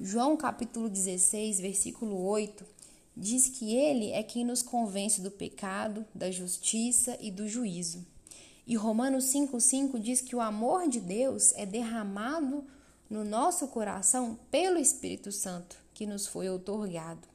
João 0.00 0.36
capítulo 0.36 0.90
16, 0.90 1.60
versículo 1.60 2.26
8, 2.26 2.66
diz 3.16 3.50
que 3.50 3.72
ele 3.72 4.10
é 4.10 4.24
quem 4.24 4.44
nos 4.44 4.62
convence 4.62 5.20
do 5.20 5.30
pecado, 5.30 6.04
da 6.12 6.28
justiça 6.28 7.16
e 7.20 7.30
do 7.30 7.48
juízo. 7.48 8.04
E 8.66 8.74
Romanos 8.74 9.26
5,5 9.26 10.00
diz 10.00 10.20
que 10.20 10.34
o 10.34 10.40
amor 10.40 10.88
de 10.88 10.98
Deus 10.98 11.52
é 11.52 11.64
derramado 11.64 12.64
no 13.08 13.22
nosso 13.22 13.68
coração 13.68 14.36
pelo 14.50 14.76
Espírito 14.76 15.30
Santo 15.30 15.76
que 15.94 16.04
nos 16.04 16.26
foi 16.26 16.48
outorgado. 16.48 17.28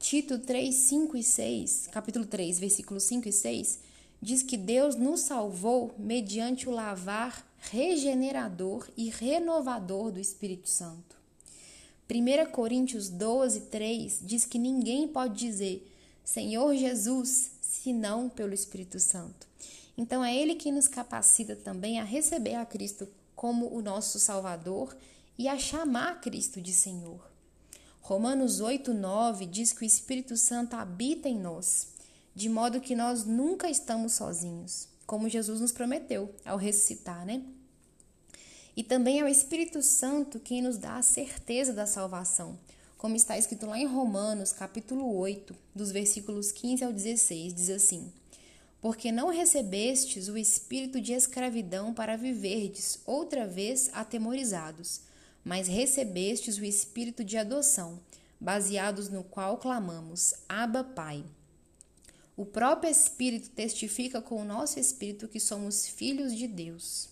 Tito 0.00 0.36
3, 0.36 0.74
5 0.74 1.16
e 1.16 1.22
6, 1.22 1.86
capítulo 1.92 2.26
3, 2.26 2.58
versículos 2.58 3.04
5 3.04 3.28
e 3.28 3.32
6, 3.32 3.89
diz 4.20 4.42
que 4.42 4.56
Deus 4.56 4.96
nos 4.96 5.20
salvou 5.20 5.94
mediante 5.98 6.68
o 6.68 6.72
lavar 6.72 7.46
regenerador 7.58 8.88
e 8.96 9.08
renovador 9.08 10.10
do 10.10 10.20
Espírito 10.20 10.68
Santo. 10.68 11.16
1 12.10 12.50
Coríntios 12.50 13.08
12, 13.08 13.60
3 13.62 14.20
diz 14.22 14.44
que 14.44 14.58
ninguém 14.58 15.06
pode 15.06 15.38
dizer 15.38 15.86
Senhor 16.24 16.74
Jesus 16.74 17.52
senão 17.60 18.28
pelo 18.28 18.52
Espírito 18.52 18.98
Santo. 18.98 19.46
Então 19.96 20.24
é 20.24 20.34
Ele 20.34 20.54
que 20.54 20.72
nos 20.72 20.88
capacita 20.88 21.54
também 21.54 22.00
a 22.00 22.04
receber 22.04 22.54
a 22.54 22.66
Cristo 22.66 23.08
como 23.36 23.72
o 23.74 23.80
nosso 23.80 24.18
Salvador 24.18 24.96
e 25.38 25.48
a 25.48 25.58
chamar 25.58 26.20
Cristo 26.20 26.60
de 26.60 26.72
Senhor. 26.72 27.30
Romanos 28.00 28.60
8, 28.60 28.92
9 28.92 29.46
diz 29.46 29.72
que 29.72 29.82
o 29.82 29.86
Espírito 29.86 30.36
Santo 30.36 30.74
habita 30.74 31.28
em 31.28 31.38
nós, 31.38 31.88
de 32.34 32.48
modo 32.48 32.80
que 32.80 32.94
nós 32.94 33.24
nunca 33.24 33.68
estamos 33.68 34.12
sozinhos, 34.12 34.88
como 35.06 35.28
Jesus 35.28 35.60
nos 35.60 35.72
prometeu 35.72 36.34
ao 36.44 36.56
ressuscitar, 36.56 37.24
né? 37.24 37.42
E 38.76 38.84
também 38.84 39.20
é 39.20 39.24
o 39.24 39.28
Espírito 39.28 39.82
Santo 39.82 40.38
quem 40.38 40.62
nos 40.62 40.78
dá 40.78 40.96
a 40.96 41.02
certeza 41.02 41.72
da 41.72 41.86
salvação, 41.86 42.58
como 42.96 43.16
está 43.16 43.36
escrito 43.36 43.66
lá 43.66 43.78
em 43.78 43.86
Romanos, 43.86 44.52
capítulo 44.52 45.14
8, 45.16 45.56
dos 45.74 45.90
versículos 45.90 46.52
15 46.52 46.84
ao 46.84 46.92
16, 46.92 47.54
diz 47.54 47.70
assim: 47.70 48.12
porque 48.80 49.12
não 49.12 49.28
recebestes 49.28 50.28
o 50.28 50.38
espírito 50.38 51.00
de 51.00 51.12
escravidão 51.12 51.92
para 51.92 52.16
viverdes 52.16 52.98
outra 53.04 53.46
vez 53.46 53.90
atemorizados, 53.92 55.02
mas 55.44 55.68
recebestes 55.68 56.58
o 56.58 56.64
espírito 56.64 57.22
de 57.22 57.36
adoção, 57.36 58.00
baseados 58.40 59.10
no 59.10 59.22
qual 59.22 59.58
clamamos: 59.58 60.32
Abba, 60.48 60.82
Pai. 60.82 61.24
O 62.40 62.46
próprio 62.46 62.90
Espírito 62.90 63.50
testifica 63.50 64.22
com 64.22 64.40
o 64.40 64.44
nosso 64.46 64.80
espírito 64.80 65.28
que 65.28 65.38
somos 65.38 65.86
filhos 65.86 66.34
de 66.34 66.46
Deus. 66.48 67.10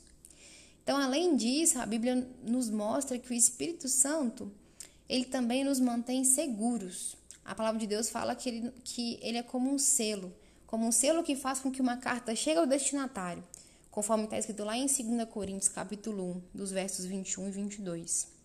Então, 0.82 0.96
além 0.96 1.36
disso, 1.36 1.78
a 1.78 1.84
Bíblia 1.84 2.26
nos 2.42 2.70
mostra 2.70 3.18
que 3.18 3.30
o 3.30 3.34
Espírito 3.34 3.90
Santo, 3.90 4.50
ele 5.06 5.26
também 5.26 5.62
nos 5.64 5.80
mantém 5.80 6.24
seguros. 6.24 7.14
A 7.44 7.54
palavra 7.54 7.78
de 7.78 7.86
Deus 7.86 8.08
fala 8.08 8.34
que 8.34 8.48
ele, 8.48 8.72
que 8.82 9.18
ele 9.20 9.36
é 9.36 9.42
como 9.42 9.70
um 9.70 9.78
selo 9.78 10.32
como 10.66 10.86
um 10.86 10.92
selo 10.92 11.22
que 11.22 11.34
faz 11.34 11.60
com 11.60 11.70
que 11.70 11.82
uma 11.82 11.96
carta 11.96 12.34
chegue 12.34 12.58
ao 12.58 12.66
destinatário, 12.66 13.42
conforme 13.90 14.24
está 14.24 14.38
escrito 14.38 14.64
lá 14.64 14.76
em 14.76 14.86
2 14.86 15.28
Coríntios 15.30 15.68
capítulo 15.68 16.42
1, 16.54 16.58
dos 16.58 16.70
versos 16.70 17.04
21 17.06 17.48
e 17.48 17.50
22. 17.50 18.37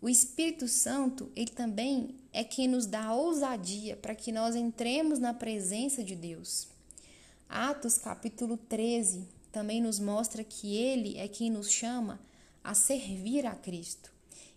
O 0.00 0.08
Espírito 0.08 0.68
Santo, 0.68 1.30
ele 1.34 1.50
também 1.50 2.14
é 2.32 2.44
quem 2.44 2.68
nos 2.68 2.86
dá 2.86 3.12
ousadia 3.12 3.96
para 3.96 4.14
que 4.14 4.30
nós 4.30 4.54
entremos 4.54 5.18
na 5.18 5.34
presença 5.34 6.04
de 6.04 6.14
Deus. 6.14 6.68
Atos 7.48 7.98
capítulo 7.98 8.56
13 8.56 9.26
também 9.50 9.82
nos 9.82 9.98
mostra 9.98 10.44
que 10.44 10.76
ele 10.76 11.18
é 11.18 11.26
quem 11.26 11.50
nos 11.50 11.68
chama 11.68 12.20
a 12.62 12.74
servir 12.74 13.44
a 13.44 13.56
Cristo. 13.56 14.12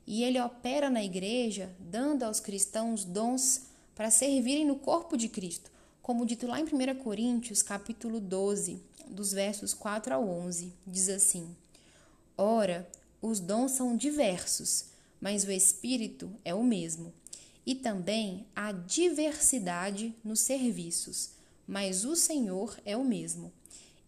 E 0.06 0.24
ele 0.24 0.40
opera 0.40 0.90
na 0.92 1.04
igreja, 1.04 1.74
dando 1.80 2.24
aos 2.24 2.40
cristãos 2.40 3.04
dons 3.04 3.64
para 3.96 4.12
servirem 4.12 4.66
no 4.66 4.76
corpo 4.76 5.18
de 5.18 5.28
Cristo, 5.28 5.72
como 6.02 6.26
dito 6.26 6.46
lá 6.46 6.60
em 6.60 6.66
1 6.66 6.96
Coríntios, 7.02 7.64
capítulo 7.64 8.20
12, 8.20 8.80
dos 9.08 9.32
versos 9.32 9.74
4 9.74 10.14
ao 10.14 10.28
11, 10.28 10.72
diz 10.86 11.10
assim: 11.10 11.56
Ora, 12.38 12.88
os 13.22 13.40
dons 13.40 13.72
são 13.72 13.96
diversos, 13.96 14.91
mas 15.22 15.44
o 15.44 15.52
Espírito 15.52 16.36
é 16.44 16.54
o 16.54 16.64
mesmo. 16.64 17.14
E 17.64 17.76
também 17.76 18.48
há 18.56 18.72
diversidade 18.72 20.16
nos 20.24 20.40
serviços, 20.40 21.30
mas 21.68 22.04
o 22.04 22.16
Senhor 22.16 22.76
é 22.84 22.98
o 22.98 23.04
mesmo. 23.06 23.54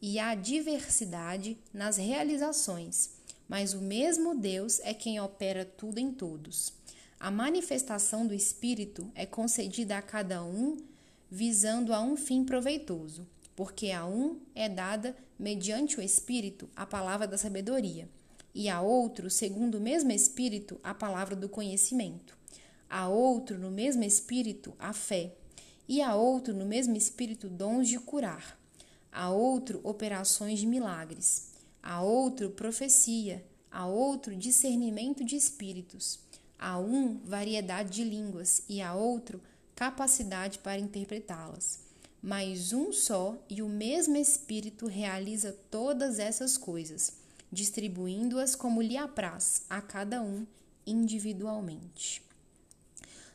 E 0.02 0.18
há 0.18 0.34
diversidade 0.34 1.58
nas 1.72 1.98
realizações, 1.98 3.12
mas 3.48 3.74
o 3.74 3.80
mesmo 3.80 4.36
Deus 4.36 4.80
é 4.80 4.94
quem 4.94 5.22
opera 5.22 5.64
tudo 5.64 6.00
em 6.00 6.12
todos. 6.12 6.74
A 7.20 7.30
manifestação 7.30 8.26
do 8.26 8.34
Espírito 8.34 9.10
é 9.14 9.26
concedida 9.26 9.98
a 9.98 10.02
cada 10.02 10.44
um 10.44 10.78
visando 11.30 11.94
a 11.94 12.02
um 12.02 12.18
fim 12.18 12.44
proveitoso, 12.44 13.26
porque 13.56 13.92
a 13.92 14.06
um 14.06 14.40
é 14.54 14.68
dada, 14.68 15.16
mediante 15.40 15.98
o 15.98 16.02
Espírito, 16.02 16.70
a 16.76 16.86
palavra 16.86 17.28
da 17.28 17.38
sabedoria, 17.38 18.10
e 18.54 18.70
a 18.70 18.82
outro, 18.82 19.30
segundo 19.30 19.76
o 19.76 19.82
mesmo 19.82 20.12
Espírito, 20.12 20.80
a 20.84 20.94
palavra 20.94 21.36
do 21.36 21.50
conhecimento. 21.50 22.38
a 22.90 23.08
outro, 23.08 23.58
no 23.58 23.72
mesmo 23.72 24.04
espírito, 24.04 24.76
a 24.78 24.94
fé, 24.94 25.34
e 25.88 26.00
a 26.00 26.14
outro, 26.14 26.54
no 26.54 26.64
mesmo 26.64 26.96
espírito, 26.96 27.50
dons 27.50 27.90
de 27.90 28.00
curar, 28.00 28.56
a 29.12 29.32
outro, 29.32 29.82
operações 29.84 30.60
de 30.60 30.68
milagres, 30.68 31.54
a 31.82 32.04
outro, 32.04 32.52
profecia, 32.52 33.44
a 33.72 33.88
outro, 33.88 34.36
discernimento 34.36 35.26
de 35.26 35.36
espíritos, 35.36 36.20
a 36.60 36.78
um, 36.78 37.18
variedade 37.26 37.90
de 37.90 38.04
línguas, 38.04 38.62
e 38.70 38.80
a 38.80 38.94
outro, 38.94 39.42
capacidade 39.76 40.60
para 40.60 40.80
interpretá-las. 40.80 41.80
Mas 42.22 42.74
um 42.74 42.94
só 42.94 43.36
e 43.50 43.64
o 43.64 43.68
mesmo 43.68 44.16
Espírito 44.16 44.86
realiza 44.86 45.58
todas 45.72 46.20
essas 46.20 46.58
coisas, 46.60 47.23
distribuindo-as 47.54 48.56
como 48.56 48.82
lhe 48.82 48.98
apraz 48.98 49.64
a 49.70 49.82
cada 49.82 50.22
um 50.22 50.46
individualmente. 50.86 52.22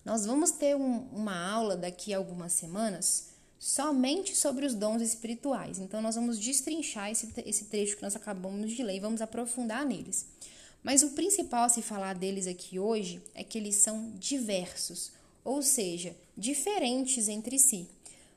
Nós 0.04 0.26
vamos 0.26 0.50
ter 0.50 0.74
um, 0.76 1.06
uma 1.12 1.38
aula 1.38 1.76
daqui 1.76 2.12
a 2.12 2.18
algumas 2.18 2.52
semanas 2.52 3.28
somente 3.58 4.36
sobre 4.36 4.64
os 4.64 4.74
dons 4.74 5.02
espirituais. 5.02 5.78
Então, 5.78 6.00
nós 6.00 6.14
vamos 6.14 6.38
destrinchar 6.38 7.10
esse, 7.10 7.32
esse 7.44 7.64
trecho 7.66 7.96
que 7.96 8.02
nós 8.02 8.16
acabamos 8.16 8.70
de 8.70 8.82
ler 8.82 8.96
e 8.96 9.00
vamos 9.00 9.20
aprofundar 9.20 9.84
neles. 9.84 10.26
Mas 10.82 11.02
o 11.02 11.10
principal 11.10 11.64
a 11.64 11.68
se 11.68 11.82
falar 11.82 12.14
deles 12.14 12.46
aqui 12.46 12.78
hoje 12.78 13.20
é 13.34 13.42
que 13.42 13.58
eles 13.58 13.76
são 13.76 14.12
diversos, 14.12 15.12
ou 15.44 15.60
seja, 15.60 16.16
diferentes 16.36 17.28
entre 17.28 17.58
si, 17.58 17.88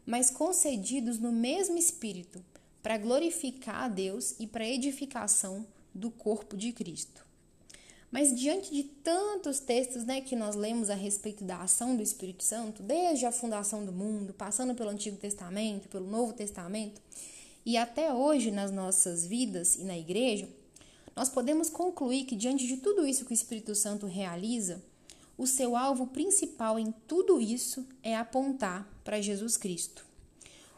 mas 0.06 0.32
concedidos 0.32 1.20
no 1.20 1.32
mesmo 1.32 1.78
Espírito, 1.78 2.44
para 2.82 2.98
glorificar 2.98 3.84
a 3.84 3.88
Deus 3.88 4.36
e 4.40 4.48
para 4.48 4.68
edificação 4.68 5.66
do 5.94 6.10
corpo 6.10 6.56
de 6.56 6.72
Cristo. 6.72 7.26
Mas 8.12 8.36
diante 8.36 8.74
de 8.74 8.84
tantos 8.84 9.60
textos 9.60 10.04
né, 10.04 10.20
que 10.20 10.36
nós 10.36 10.56
lemos 10.56 10.90
a 10.90 10.96
respeito 10.96 11.46
da 11.46 11.62
ação 11.62 11.96
do 11.96 12.04
Espírito 12.04 12.44
Santo, 12.44 12.84
desde 12.84 13.26
a 13.26 13.32
fundação 13.32 13.86
do 13.86 13.92
mundo, 13.92 14.34
passando 14.34 14.76
pelo 14.76 14.90
Antigo 14.90 15.16
Testamento, 15.16 15.88
pelo 15.88 16.10
Novo 16.10 16.34
Testamento, 16.34 17.02
e 17.66 17.78
até 17.78 18.14
hoje 18.14 18.52
nas 18.52 18.72
nossas 18.72 19.26
vidas 19.26 19.76
e 19.76 19.84
na 19.86 19.98
igreja, 19.98 20.50
nós 21.16 21.30
podemos 21.30 21.70
concluir 21.70 22.26
que 22.26 22.36
diante 22.36 22.68
de 22.68 22.78
tudo 22.78 23.06
isso 23.06 23.26
que 23.26 23.32
o 23.32 23.34
Espírito 23.34 23.74
Santo 23.76 24.06
realiza, 24.06 24.84
o 25.38 25.48
seu 25.48 25.76
alvo 25.76 26.08
principal 26.08 26.78
em 26.78 26.94
tudo 27.08 27.40
isso 27.40 27.86
é 28.04 28.16
apontar 28.16 28.88
para 29.04 29.22
Jesus 29.22 29.56
Cristo. 29.56 30.06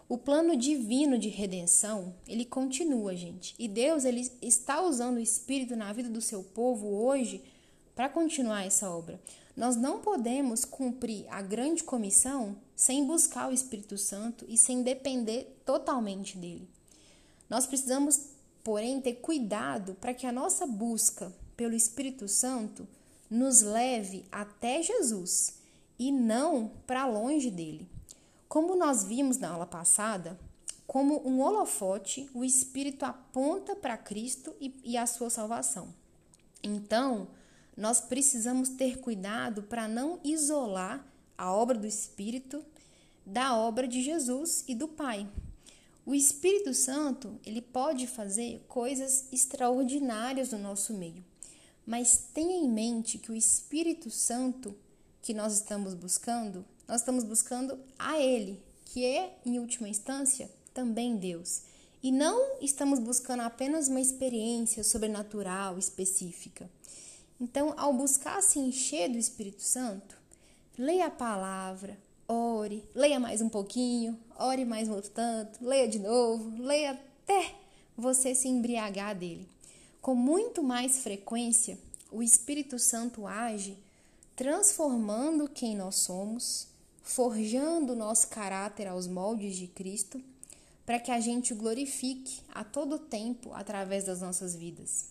O 0.10 0.18
plano 0.18 0.56
divino 0.56 1.18
de 1.18 1.30
redenção, 1.30 2.14
ele 2.28 2.46
continua, 2.46 3.16
gente. 3.16 3.56
E 3.58 3.68
Deus, 3.68 4.06
ele 4.06 4.30
está 4.42 4.82
usando 4.82 5.18
o 5.18 5.22
Espírito 5.22 5.76
na 5.76 5.92
vida 5.94 6.10
do 6.10 6.22
seu 6.22 6.44
povo 6.44 6.88
hoje 6.88 7.44
para 7.96 8.10
continuar 8.10 8.66
essa 8.66 8.90
obra. 8.90 9.20
Nós 9.56 9.76
não 9.76 10.00
podemos 10.00 10.66
cumprir 10.66 11.26
a 11.30 11.42
grande 11.42 11.84
comissão 11.84 12.56
sem 12.76 13.06
buscar 13.06 13.50
o 13.50 13.54
Espírito 13.54 13.98
Santo 13.98 14.46
e 14.50 14.58
sem 14.58 14.82
depender 14.82 15.62
totalmente 15.64 16.38
dele. 16.38 16.68
Nós 17.50 17.68
precisamos, 17.68 18.30
porém, 18.64 19.00
ter 19.00 19.16
cuidado 19.16 19.96
para 20.02 20.14
que 20.14 20.26
a 20.26 20.32
nossa 20.32 20.66
busca 20.66 21.32
pelo 21.56 21.76
Espírito 21.76 22.28
Santo 22.28 22.88
nos 23.30 23.62
leve 23.62 24.26
até 24.32 24.82
Jesus 24.82 25.60
e 26.00 26.12
não 26.12 26.72
para 26.88 27.06
longe 27.06 27.52
dele. 27.52 27.88
Como 28.54 28.76
nós 28.76 29.04
vimos 29.04 29.40
na 29.40 29.50
aula 29.50 29.66
passada, 29.66 30.40
como 30.86 31.28
um 31.28 31.42
holofote, 31.42 32.30
o 32.36 32.46
Espírito 32.46 33.04
aponta 33.04 33.76
para 33.76 33.98
Cristo 33.98 34.56
e, 34.62 34.80
e 34.84 34.96
a 34.96 35.08
sua 35.08 35.32
salvação. 35.32 35.92
Então, 36.62 37.30
nós 37.76 38.00
precisamos 38.00 38.70
ter 38.70 39.00
cuidado 39.00 39.64
para 39.64 39.88
não 39.88 40.20
isolar 40.24 41.04
a 41.36 41.52
obra 41.52 41.80
do 41.80 41.88
Espírito 41.88 42.63
da 43.26 43.58
obra 43.58 43.88
de 43.88 44.04
Jesus 44.04 44.63
e 44.68 44.76
do 44.76 44.88
Pai. 44.88 45.28
O 46.06 46.13
Espírito 46.13 46.76
Santo, 46.76 47.39
ele 47.44 47.60
pode 47.60 48.06
fazer 48.06 48.63
coisas 48.68 49.26
extraordinárias 49.32 50.52
no 50.52 50.60
nosso 50.60 50.94
meio. 50.94 51.26
Mas 51.88 52.28
tenha 52.32 52.56
em 52.56 52.70
mente 52.70 53.18
que 53.18 53.32
o 53.32 53.36
Espírito 53.36 54.12
Santo 54.12 54.78
que 55.24 55.34
nós 55.34 55.56
estamos 55.56 55.96
buscando 55.96 56.63
nós 56.88 57.02
estamos 57.02 57.24
buscando 57.24 57.80
a 57.98 58.19
Ele, 58.19 58.62
que 58.86 59.06
é, 59.06 59.38
em 59.46 59.60
última 59.60 59.89
instância, 59.89 60.50
também 60.74 61.15
Deus. 61.15 61.62
E 62.02 62.12
não 62.12 62.60
estamos 62.62 63.00
buscando 63.00 63.41
apenas 63.41 63.88
uma 63.88 64.02
experiência 64.02 64.84
sobrenatural 64.84 65.78
específica. 65.78 66.69
Então, 67.39 67.74
ao 67.78 67.93
buscar 67.93 68.41
se 68.43 68.60
encher 68.60 69.10
do 69.10 69.17
Espírito 69.17 69.62
Santo, 69.62 70.17
leia 70.78 71.08
a 71.08 71.12
palavra, 71.12 71.98
ore, 72.28 72.84
leia 72.93 73.19
mais 73.19 73.41
um 73.41 73.50
pouquinho, 73.50 74.19
ore 74.38 74.65
mais 74.65 74.88
um 74.88 74.96
outro 74.96 75.12
tanto, 75.12 75.63
leia 75.65 75.88
de 75.88 76.00
novo, 76.00 76.62
leia 76.62 76.91
até 76.91 77.56
você 77.98 78.36
se 78.36 78.48
embriagar 78.48 79.15
dele. 79.15 79.48
Com 80.02 80.15
muito 80.15 80.62
mais 80.62 81.00
frequência, 81.00 81.78
o 82.12 82.22
Espírito 82.22 82.78
Santo 82.78 83.26
age 83.26 83.78
transformando 84.36 85.48
quem 85.48 85.76
nós 85.76 85.96
somos 85.96 86.67
forjando 87.04 87.92
o 87.92 87.96
nosso 87.96 88.30
caráter 88.30 88.88
aos 88.88 89.08
moldes 89.08 89.58
de 89.58 89.68
Cristo, 89.68 90.24
para 90.86 91.00
que 91.00 91.12
a 91.12 91.20
gente 91.20 91.54
o 91.54 91.56
glorifique 91.56 92.42
a 92.54 92.63
todo 92.63 92.98
tempo 92.98 93.54
através 93.54 94.06
das 94.06 94.22
nossas 94.22 94.56
vidas. 94.56 95.06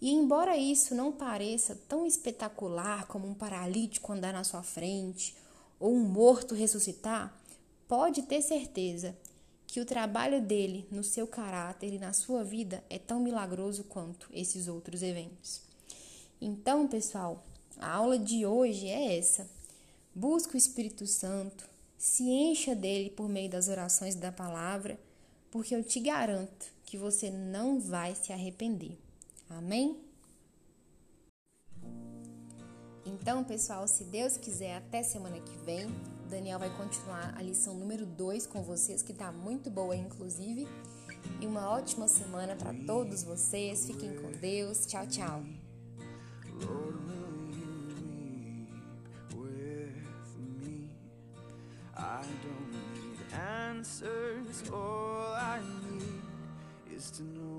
E 0.00 0.10
embora 0.10 0.56
isso 0.56 0.94
não 0.94 1.10
pareça 1.10 1.78
tão 1.88 2.04
espetacular 2.06 3.06
como 3.06 3.26
um 3.26 3.34
paralítico 3.34 4.12
andar 4.12 4.32
na 4.32 4.44
sua 4.44 4.62
frente 4.62 5.34
ou 5.80 5.92
um 5.92 6.00
morto 6.00 6.54
ressuscitar, 6.54 7.36
pode 7.88 8.22
ter 8.22 8.42
certeza 8.42 9.16
que 9.66 9.80
o 9.80 9.84
trabalho 9.84 10.40
dele 10.40 10.86
no 10.90 11.04
seu 11.04 11.26
caráter 11.26 11.92
e 11.92 11.98
na 11.98 12.12
sua 12.12 12.42
vida 12.44 12.82
é 12.88 12.98
tão 12.98 13.20
milagroso 13.20 13.84
quanto 13.84 14.28
esses 14.32 14.66
outros 14.68 15.02
eventos. 15.02 15.60
Então, 16.40 16.86
pessoal, 16.86 17.44
a 17.78 17.90
aula 17.90 18.18
de 18.18 18.46
hoje 18.46 18.88
é 18.88 19.18
essa 19.18 19.48
Busque 20.18 20.56
o 20.56 20.58
Espírito 20.58 21.06
Santo, 21.06 21.70
se 21.96 22.24
encha 22.24 22.74
dele 22.74 23.08
por 23.08 23.28
meio 23.28 23.48
das 23.48 23.68
orações 23.68 24.16
da 24.16 24.32
palavra, 24.32 24.98
porque 25.48 25.72
eu 25.72 25.84
te 25.84 26.00
garanto 26.00 26.66
que 26.82 26.98
você 26.98 27.30
não 27.30 27.78
vai 27.78 28.16
se 28.16 28.32
arrepender. 28.32 28.98
Amém? 29.48 29.96
Então, 33.06 33.44
pessoal, 33.44 33.86
se 33.86 34.02
Deus 34.02 34.36
quiser, 34.36 34.78
até 34.78 35.04
semana 35.04 35.38
que 35.38 35.56
vem. 35.58 35.86
Daniel 36.28 36.58
vai 36.58 36.76
continuar 36.76 37.32
a 37.38 37.40
lição 37.40 37.74
número 37.74 38.04
2 38.04 38.44
com 38.44 38.60
vocês, 38.64 39.02
que 39.02 39.12
está 39.12 39.30
muito 39.30 39.70
boa, 39.70 39.94
inclusive. 39.94 40.66
E 41.40 41.46
uma 41.46 41.70
ótima 41.70 42.08
semana 42.08 42.56
para 42.56 42.74
todos 42.84 43.22
vocês. 43.22 43.86
Fiquem 43.86 44.16
com 44.16 44.32
Deus. 44.32 44.84
Tchau, 44.84 45.06
tchau. 45.06 45.44
I 51.98 52.22
don't 52.42 52.70
need 52.72 53.18
answers, 53.34 54.70
all 54.72 55.34
I 55.34 55.58
need 55.90 56.96
is 56.96 57.10
to 57.12 57.22
know 57.24 57.57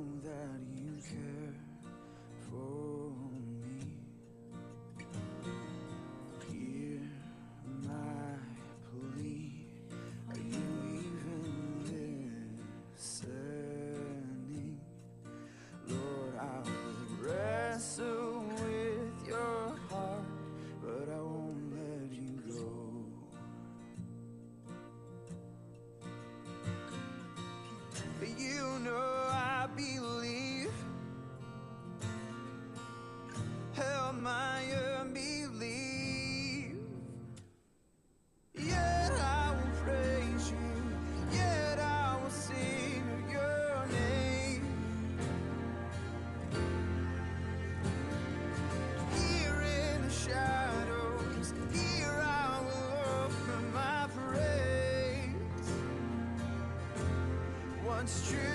it's 58.09 58.31
true. 58.31 58.48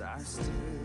I 0.00 0.18
still 0.20 0.77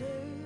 say 0.00 0.39